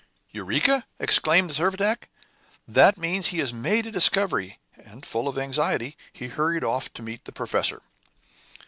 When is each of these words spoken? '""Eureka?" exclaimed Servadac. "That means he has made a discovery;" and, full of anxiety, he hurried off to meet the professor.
'""Eureka?" 0.31 0.87
exclaimed 0.97 1.51
Servadac. 1.51 2.05
"That 2.67 2.97
means 2.97 3.27
he 3.27 3.37
has 3.37 3.53
made 3.53 3.85
a 3.85 3.91
discovery;" 3.91 4.57
and, 4.73 5.05
full 5.05 5.27
of 5.27 5.37
anxiety, 5.37 5.95
he 6.11 6.27
hurried 6.27 6.63
off 6.63 6.91
to 6.93 7.03
meet 7.03 7.25
the 7.25 7.31
professor. 7.31 7.83